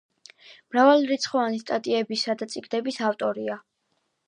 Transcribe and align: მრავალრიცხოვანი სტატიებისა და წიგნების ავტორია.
მრავალრიცხოვანი 0.71 1.61
სტატიებისა 1.65 2.37
და 2.41 2.49
წიგნების 2.55 3.01
ავტორია. 3.13 3.61